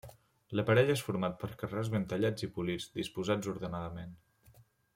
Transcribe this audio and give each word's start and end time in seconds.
L'aparell 0.59 0.87
és 0.93 1.03
format 1.09 1.35
per 1.43 1.49
carreus 1.59 1.91
ben 1.97 2.07
tallats 2.13 2.47
i 2.47 2.49
polits, 2.57 2.89
disposats 2.97 3.53
ordenadament. 3.53 4.17